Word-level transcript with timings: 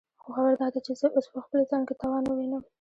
خو 0.21 0.27
خبره 0.35 0.55
داده 0.61 0.79
چې 0.85 0.91
زه 0.99 1.07
اوس 1.15 1.25
په 1.33 1.39
خپل 1.45 1.59
ځان 1.69 1.81
کې 1.87 1.93
توان 2.01 2.21
نه 2.29 2.33
وينم. 2.37 2.63